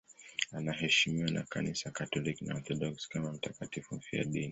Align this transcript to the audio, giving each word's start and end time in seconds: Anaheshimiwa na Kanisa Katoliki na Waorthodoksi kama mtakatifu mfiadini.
Anaheshimiwa 0.51 1.31
na 1.31 1.43
Kanisa 1.43 1.91
Katoliki 1.91 2.45
na 2.45 2.53
Waorthodoksi 2.53 3.09
kama 3.09 3.31
mtakatifu 3.33 3.95
mfiadini. 3.95 4.49